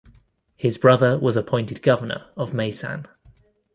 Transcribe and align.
His 0.55 0.79
brother 0.79 1.19
was 1.19 1.37
appointed 1.37 1.83
governor 1.83 2.25
of 2.35 2.53
Maysan. 2.53 3.05